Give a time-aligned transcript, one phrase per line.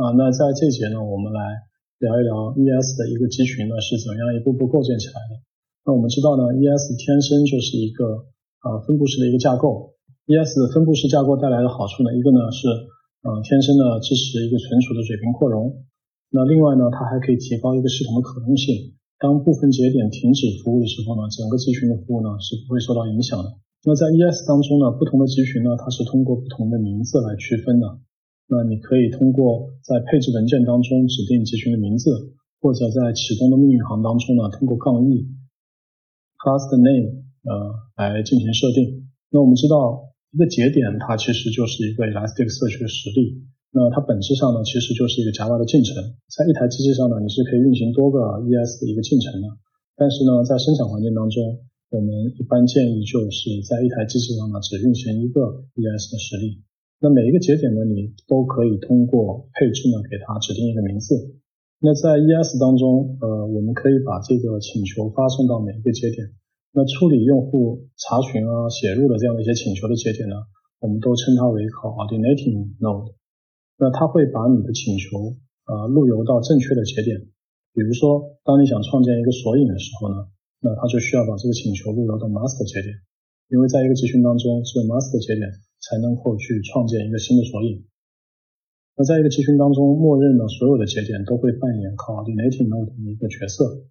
[0.00, 1.60] 啊，那在这节呢，我们来
[2.00, 5.44] 聊一聊 ES 的一个集群呢是怎样一步步构建起来的。
[5.84, 8.24] 那我们知道呢，ES 天生就是一个
[8.64, 9.92] 啊分布式的一个架构。
[10.24, 12.64] ES 分布式架构带来的好处呢，一个呢是
[13.28, 15.84] 呃天生的支持一个存储的水平扩容。
[16.32, 18.96] 那另外呢，它还可以提高一个系统的可用性。
[19.20, 23.52] 当部分节点停止服务的时候呢，整个集群的服务呢是不会受到影响的。
[23.84, 28.00] 那在 ES 当中呢，不同的集群呢，它是通过不同的名字来区分的。
[28.50, 35.30] 那你可以通过在配置文件当中指定集群的名字，或者在启动的命令行当中呢，通过杠 e
[36.36, 37.54] class name 呃
[37.94, 39.06] 来进行设定。
[39.30, 40.10] 那我们知道。
[40.30, 43.42] 一个节点，它其实就是一个 Elasticsearch 的实例。
[43.74, 45.98] 那它本质上呢，其实就是一个 Java 的进程。
[46.30, 49.50] 在一台机器上呢，你是可以运行多个 ES 的一个进程的。
[49.98, 56.62] 但是呢，在生产环境当中，我们一般建议就是在一台机器上呢，只运行一个 ES 的实例。
[57.02, 61.40] 那每一个节点呢，你都可以通过配置呢，给它指定一个名字。
[61.80, 66.36] 那在 ES 当中，呃，我们可以把这个请求发送到每一个节点。
[66.76, 70.36] 那处理用户查询啊、写入的这样的一些请求的节点呢，
[70.78, 73.16] 我们都称它为 coordinating node。
[73.80, 77.16] 那它会把你的请求啊路由到正确的节点。
[77.72, 80.28] 比如说，当你想创建一个索引的时候呢，
[80.60, 82.92] 那它就需要把这个请求路由到 master 节点，
[83.48, 85.48] 因为在一个集群当中，只有 master 节点
[85.80, 87.84] 才能够去创建一个新的索引。
[88.96, 93.84] 那在一个集群当中，默认的所有的节点都会扮演 coordinating node 的一个角色。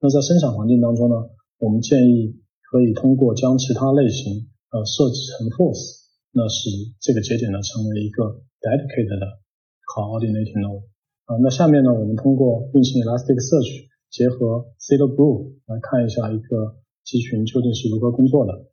[0.00, 1.14] 那在生产环境当中呢，
[1.58, 9.38] 我们建议可以通过将其他类型呃设置成 force，那使这个节点呢成为一个 dedicated 的
[9.84, 10.88] coordinating node
[11.26, 11.36] 啊。
[11.42, 18.71] 那下面呢，我们通过运行 Elasticsearch 结合 c l b l u e 来看一下一个集群究竟是如何工作的。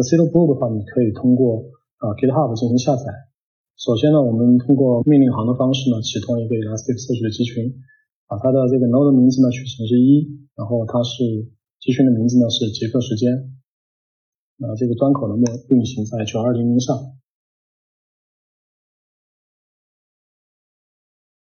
[0.00, 1.68] 那 c l b l u e 的话，你可以通过
[2.00, 3.04] 啊 GitHub 进行下载。
[3.76, 7.76] 首先呢，我们通过命令行的方式呢，启动一个 Elasticsearch 的集群。
[8.30, 10.22] 把它的这个 node 名字呢取成是一，
[10.54, 11.50] 然后它是
[11.82, 13.26] 集群的名字呢是杰克时间，
[14.54, 16.94] 那，这个端口呢运行在九二零零上。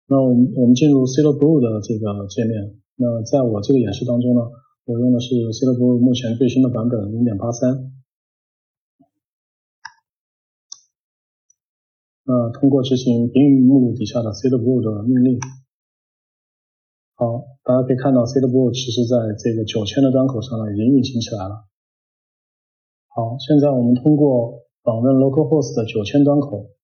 [0.07, 2.77] 那我们我们进入 c l b l u e 的这个界面。
[2.95, 4.43] 那在我这个演示当中呢，
[4.84, 7.96] 我用的是 c l b l u e 目前最新的版本零点八三。
[12.27, 15.39] 那通过执行 bin 目录底下的 c l b l u 的命令。
[17.15, 21.71] 好，大家可以看到 c l b l u 其实在这个九千的端口上呢已经运行起来了。
[23.15, 26.75] 好，现在我们通过访问 localhost 的九千端口，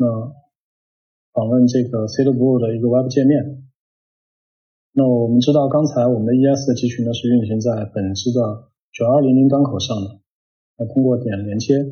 [0.00, 0.32] 那
[1.36, 3.68] 访问这个 c l b l u 的一个 web 界面。
[4.96, 10.24] 那我们知道刚才我们的 ES 的集群呢是运行在本机的九二零零端口上的。
[10.78, 11.84] 那通过点连接，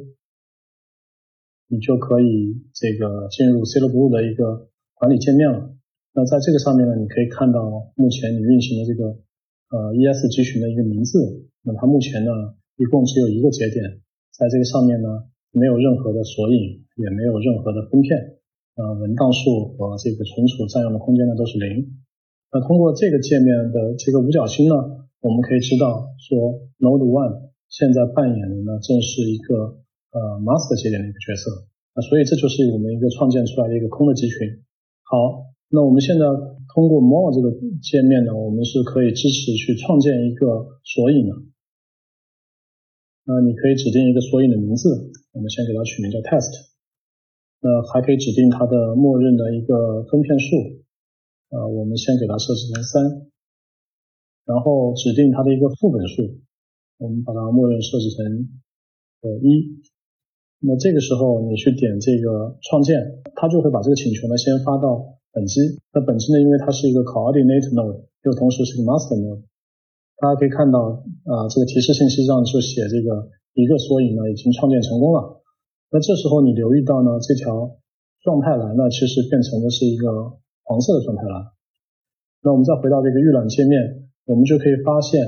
[1.75, 5.75] 你就可以这个进入 c l b l u e 的一个管理界面了。
[6.15, 9.19] 那在这个上面呢，你可以看到目前你运行的这个
[9.75, 11.51] 呃 ES 集群的一个名字。
[11.67, 12.31] 那它目前呢，
[12.77, 13.99] 一共只有一个节点，
[14.31, 15.09] 在这个上面呢，
[15.51, 18.39] 没有任何的索引，也没有任何的分片，
[18.77, 21.99] 呃，文档数和这个存储占用的空间呢都是零。
[22.53, 24.75] 那通过这个界面的这个五角星呢，
[25.21, 29.83] 我们可以知道说 Node One 现在扮演的呢正是一个
[30.15, 31.67] 呃 Master 节点的一个角色。
[31.95, 34.63] 啊所以这就是我们一个创建出来的一个空的集群。
[35.03, 35.51] 好。
[35.75, 36.23] 那我们现在
[36.71, 37.51] 通过 more 这个
[37.83, 41.35] 界面呢，我们是可以支持去创建一个索引的。
[43.25, 46.71] 那你可以指定一个索引的名字，我们先给它取名叫 test。
[47.59, 50.85] 那还可以指定它的默认的一个分片数，
[51.51, 53.27] 呃，我们先给它设置成三，
[54.45, 56.39] 然后指定它的一个副本数，
[56.99, 58.61] 我们把它默认设置成
[59.23, 59.83] 呃一。
[60.67, 62.97] 那这个时候你去点这个创建，
[63.37, 65.15] 它就会把这个请求呢先发到。
[65.35, 65.59] 本机，
[65.91, 66.39] 那本机呢？
[66.39, 69.43] 因为它是一个 coordinate node，又同时是个 master node。
[70.23, 75.43] 大家可以看到，啊，这个提示信息上就写这个一个索引呢已经创建成功了。
[75.91, 77.51] 那这时候你留意到呢，这条
[78.23, 81.51] 状态栏呢其实变成的是一个黄色的状态栏。
[82.47, 85.19] 那我们再回到这个预览界面，我们就可以发现，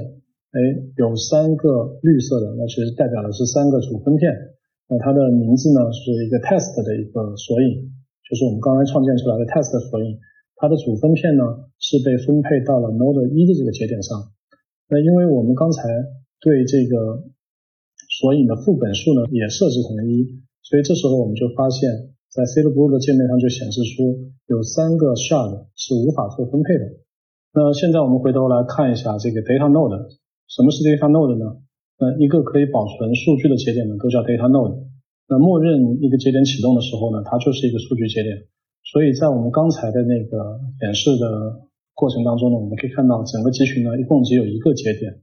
[0.54, 0.58] 哎，
[1.02, 4.30] 有三个绿色的，那其实代表的是三个主分片。
[4.88, 7.92] 那它的名字呢是一个 test 的一个索引。
[8.26, 10.18] 就是我们刚才创建出来的 test 索引，
[10.58, 14.34] 它的主分片呢是被分配到了 node 一的这个节点上。
[14.90, 15.82] 那因为我们刚才
[16.42, 17.22] 对这个
[18.18, 21.86] 索引的副本数呢也设置成了一，所以这时候我们就发现，
[22.30, 26.98] 在 c l b l u e 的界面上就显示出有三个 shard 是无法做分配的。
[27.54, 30.18] 那现在我们回头来看一下这个 data node，
[30.50, 31.62] 什么是 data node 呢？
[31.98, 34.84] 那一个可以保存数据的节点呢都叫 data node。
[35.28, 38.46] 那默认一个节点启动的时候呢，它就是一个数据节点，
[38.84, 45.18] 所以在我们刚才的那个演示的过程当中呢，我们可以看到整个集群呢一共只有一个节点，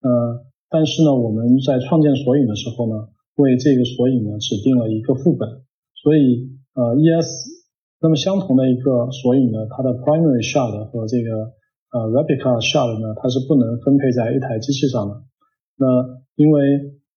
[0.00, 5.66] 呃，但是呢我们在创建索引的时候呢，为这个索引呢指定了一个副本，
[6.00, 7.28] 所以呃 ES
[8.00, 11.52] 那么相同的一个索引呢，它的 primary shard 和这个
[11.92, 15.14] 呃 replica shard 呢，它是不能分配在一台机器上的，
[15.76, 15.86] 那
[16.36, 16.60] 因为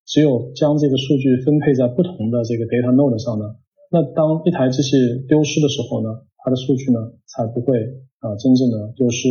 [0.04, 3.56] 只有将这个数据分配在不同的这个 data node 上呢，
[3.90, 4.96] 那当一台机器
[5.28, 6.08] 丢失的时候呢，
[6.44, 7.78] 它的数据呢才不会
[8.20, 9.28] 啊真正的丢失。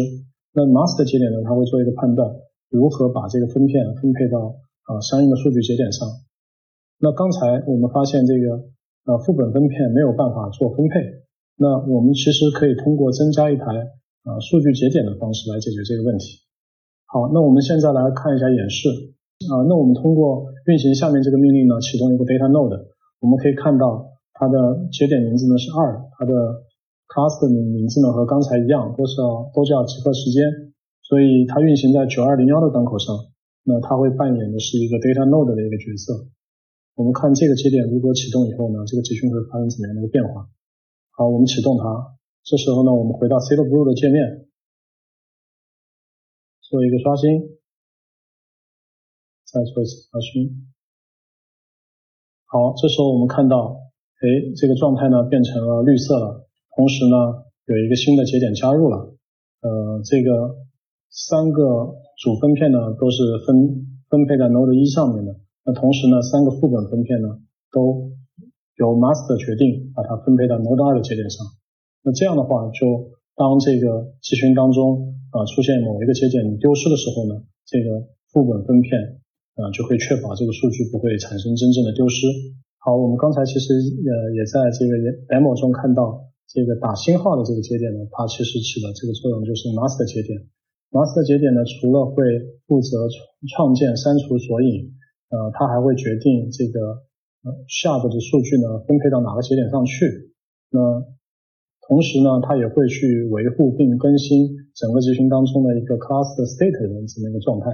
[0.52, 2.26] 那 master 节点呢，它会做一个判断，
[2.74, 4.58] 如何把这个分片分配到
[4.90, 6.10] 啊相应的数据节点上。
[6.98, 8.66] 那刚才我们发现这个
[9.06, 10.96] 呃副本分片没有办法做分配，
[11.56, 13.64] 那我们其实可以通过增加一台
[14.26, 16.42] 啊数据节点的方式来解决这个问题。
[17.06, 18.90] 好，那我们现在来看一下演示。
[19.48, 22.76] 啊，那我们通过运行下面这个命令呢，启动一个 data node，
[23.24, 26.68] 我们可以看到它的节点名字呢是二，它的
[27.08, 30.76] class 的名字呢和刚才一样，都是要都叫集合时间，
[31.08, 33.16] 所以它运行在九二零幺的端口上，
[33.64, 36.28] 那它会扮演的是一个 data node 的一个角色。
[37.00, 40.52] 我们看这个节点如果启动以后呢，这个集群会发生怎么样的一个变化？
[41.16, 42.12] 好，我们启动它，
[42.44, 44.52] 这时候呢，我们回到 c Blue 的界面，
[46.60, 47.59] 做一个刷新。
[49.52, 50.70] 再做一次查询。
[52.46, 53.78] 好，这时候我们看到，
[54.22, 54.26] 哎，
[54.58, 56.50] 这个状态呢变成了绿色了。
[56.76, 59.14] 同时呢，有一个新的节点加入了。
[59.62, 60.56] 呃，这个
[61.10, 65.36] 三个主分片呢都是分分配在 Node 一上面的。
[65.66, 67.38] 那同时呢，三个副本分片呢
[67.72, 68.14] 都
[68.78, 71.46] 由 Master 决定把它分配到 Node 二的节点上。
[72.02, 79.19] 那这样的话，就当这个集群当中啊出现某一个节点丢失的时候呢，这个副本分片。
[79.60, 82.26] 啊，就会确保这个数据不会产生真正的丢失。
[82.80, 84.96] 好，我们刚才其实呃也在这个
[85.28, 90.48] demo 中看到，这个打星号的这个节点呢，它其实起的这个作用就是 master 节点。
[90.96, 92.24] master 节点呢，除了会
[92.66, 93.06] 负责
[93.52, 94.96] 创建、删除索引，
[95.28, 97.04] 呃，它还会决定这个
[97.44, 100.32] 呃 shard 的数据呢分配到哪个节点上去。
[100.72, 100.80] 那
[101.84, 107.68] 同时呢，它也会去维护并更新整个集群当中的一个 class 的 state 的这么一个状态。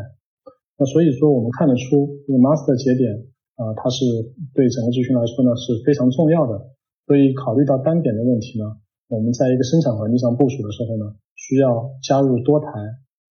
[0.78, 4.04] 那所以说，我们看得出这个 master 节点啊，它是
[4.52, 6.76] 对整个集群来说呢是非常重要的。
[7.08, 8.66] 所以考虑到单点的问题呢，
[9.08, 12.68] 我们在一个生产环境上部署的时候呢，需要加入多台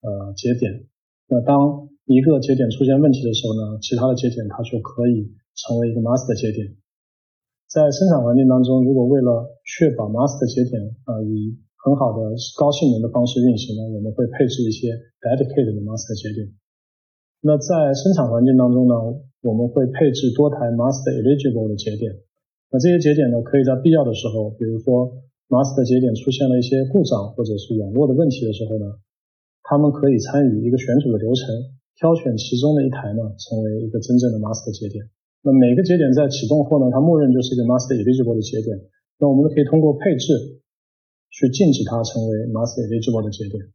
[0.00, 0.88] 呃节点。
[1.29, 6.81] 那当一个节点出现问题的时候呢，其他的节点它就可以成为一个 master 节点。
[7.69, 16.49] 在生产环境当中，如果为了确保 master 节点啊以很好的高性能的方式运行呢，我们会配置一些 dedicated 的 master 节点。
[17.44, 18.96] 那在生产环境当中呢，
[19.44, 22.17] 我们会配置多台 master eligible 的节点。
[22.73, 25.20] 那这些节点呢，可以在必要的时候，比如说
[25.52, 28.96] master 节点出现了一些故障或者是网络的问题的时候呢，
[29.61, 31.52] 他们可以参与一个选组的流程，
[32.00, 35.05] 挑选其中的一台呢，成为一个真正的 master 节点。
[35.44, 38.73] 那每个节点在启动后呢，它默认就是一个 master eligible 的节点。
[39.20, 40.64] 那我们可以通过配置
[41.29, 43.69] 去禁止它成为 master eligible 的节点。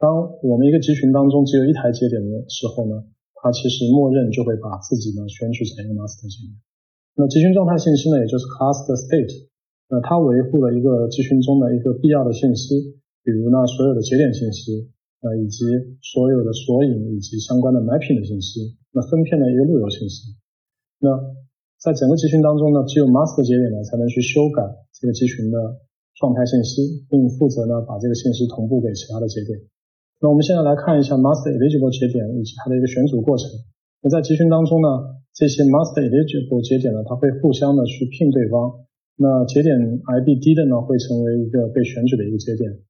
[0.00, 3.04] 当我们一个集群当中只有一台节点的时候呢，
[3.36, 6.56] 它其实默认就会把自己呢选取成一个 master 节点。
[7.20, 9.28] 那集群状态信息呢，也就是 class 的 state，
[9.92, 14.88] 那它维护了一个集群中的一个必要的信息，比如呢所有的节点信息，
[15.20, 15.68] 呃以及
[16.00, 20.32] 所有的索引以及相关的 mapping 的信息，那分片的一个路由信息。
[20.96, 21.12] 那
[21.76, 24.64] 在整个集群当中呢，只有 master 节点呢才能去修改
[24.96, 25.76] 这个集群的
[26.16, 29.60] 状态信息，并负责呢把这个信息同步给其他的节点。
[30.20, 33.48] 那我们现在来看一下 master eligible 节点以及它的一个选组过程。
[34.04, 38.84] 那在集群当中呢，这些 master eligible 节点呢，它会互相的去聘对方。
[39.16, 42.84] 那节点 ID 低的呢，会成为一个被选取的一个节点。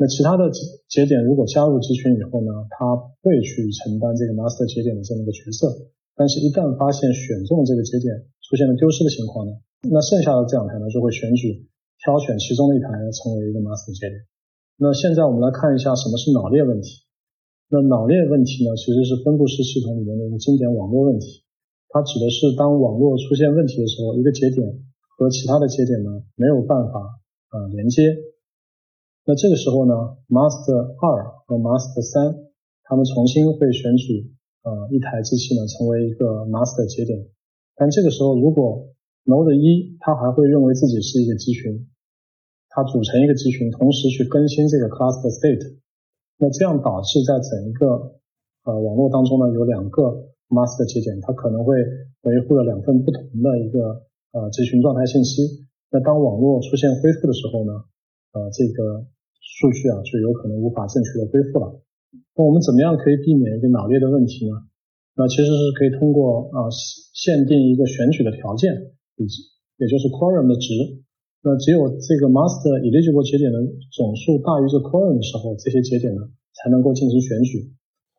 [0.00, 0.48] 那其他的
[0.88, 5.92] 节点如果加入集群以后呢，它会去承担这个 master 节点的这么一个角色。
[6.16, 9.52] 但是，一旦发现选中这个节点出现了丢失的情况呢，
[9.92, 11.68] 那剩下的这两台呢，就会选举
[12.00, 14.24] 挑选其中的一台成为一个 master 节点。
[14.76, 17.06] 那现在我们来看一下什么是脑裂问题。
[17.70, 21.42] 那脑裂问题呢，其实是分布式系统里面的一个经典网络问题。
[21.88, 24.66] 它指的是当网络出现问题的时候，一个节点
[25.16, 26.98] 和其他的节点呢没有办法
[27.54, 28.14] 啊连接。
[29.24, 29.94] 那这个时候呢
[30.28, 32.34] ，master 二和 master 三，
[32.82, 34.34] 他们重新会选取
[34.66, 37.30] 呃一台机器呢成为一个 master 节点。
[37.76, 38.90] 但这个时候，如果
[39.24, 41.86] node 一它还会认为自己是一个集群。
[42.74, 45.78] 它组成一个集群，同时去更新这个 class 的 state，
[46.42, 48.18] 那这样导致在整一个
[48.66, 51.78] 呃网络当中呢，有两个 master 节点，它可能会
[52.26, 54.02] 维护了两份不同的一个
[54.34, 55.70] 呃集群状态信息。
[55.94, 57.86] 那当网络出现恢复的时候呢，
[58.34, 59.06] 呃，这个
[59.38, 61.78] 数据啊就有可能无法正确的恢复了。
[62.34, 64.66] 那我们怎么样可以避免一个脑裂的问题呢？
[65.14, 66.66] 那其实是可以通过啊
[67.14, 69.46] 限定一个选取的条件，以及
[69.78, 71.03] 也就是 quorum 的值。
[71.44, 73.60] 那只有这个 master eligible 节点的
[73.92, 77.68] 总数大于这 quorum 的时候，这些节点呢才能够进行选举。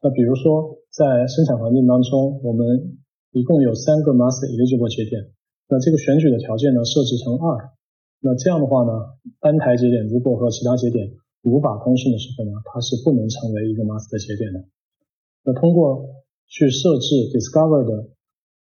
[0.06, 3.02] 那比如说在生产环境当中，我们
[3.34, 5.34] 一共有三个 master eligible 节点，
[5.66, 7.74] 那这个选举的条件呢设置成二。
[8.22, 8.94] 那这样的话呢，
[9.42, 14.70] 单台节点如果和其他节点无法通讯的时候呢，它是不能成为一个 master 节点的。
[15.42, 16.14] 那通过
[16.46, 17.90] 去设置 discovered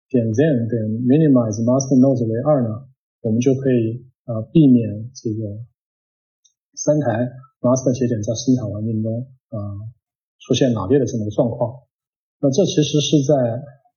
[0.09, 2.89] 点 then 点 minimize master nodes 为二呢，
[3.21, 4.09] 我们就可以。
[4.25, 5.61] 啊，避免这个
[6.73, 7.29] 三台
[7.61, 9.57] master 节点在生产环境中啊
[10.41, 11.85] 出现脑裂的这么一个状况。
[12.41, 13.33] 那这其实是在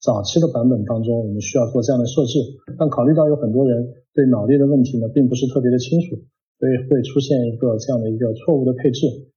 [0.05, 2.39] 早期的版本当中，我们需要做这样的设置。
[2.77, 6.21] 但考虑到有很多人对脑裂的问题呢，并不是特别的清楚，
[6.61, 9.33] 所以会出现一个这样的一个错误的配置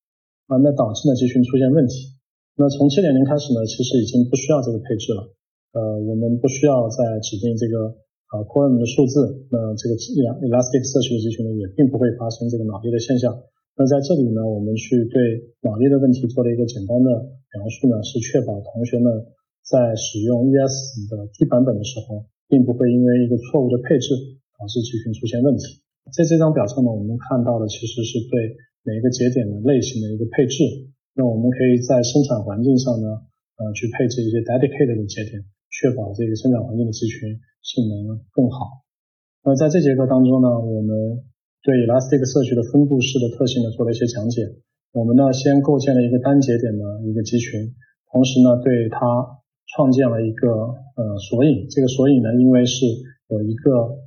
[0.52, 2.20] 啊，那导致呢集群出现问题。
[2.60, 5.32] 那从七点零开始呢，其实已经不需要这个配置了。
[5.72, 8.01] 呃，我们不需要再指定这个。
[8.32, 13.28] 啊，quorum 的数字，那这个 Elasticsearch 的集群呢，也并不会发生这个脑裂的现象。
[13.76, 19.12] 那在这里呢，我们去对脑裂的问题做了一个简单的描述呢，是确保同学们
[19.68, 24.16] 在使用 ES 的低版本的时候，并不会因为一个错误的配置
[24.56, 25.84] 导致集群出现问题。
[26.16, 28.56] 在这张表上呢，我们看到的其实是对
[28.88, 30.64] 每一个节点的类型的一个配置。
[31.20, 33.28] 那我们可以在生产环境上呢，
[33.60, 37.36] 呃，去配置一些 dedicated 的节点，确保这个生产环境的集群。
[37.62, 38.84] 性能更好。
[39.46, 41.24] 那在这节课当中呢，我们
[41.64, 44.46] 对 Elasticsearch 的分布式的特性呢做了一些讲解。
[44.94, 47.74] 我们呢先构建了一个单节点的一个集群，
[48.12, 49.00] 同时呢对它
[49.74, 51.66] 创建了一个呃索引。
[51.70, 52.86] 这个索引呢因为是
[53.30, 53.98] 有一个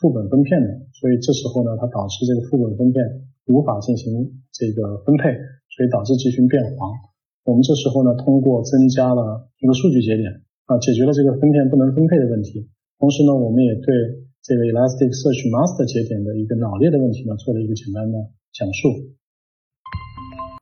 [0.00, 2.98] 副本分片的，所以这时候呢它导致这个副本分片
[3.46, 5.30] 无法进行这个分配，
[5.70, 6.90] 所以导致集群变黄。
[7.44, 12.70] 我们这时候呢通过增加了一个数据节点啊，解决了这个分片不能分配的问题。
[13.00, 13.88] 同时呢，我们也对
[14.44, 19.16] 这个 Elasticsearch Master 节点的一个脑裂的问题呢，做了一个简单的讲述。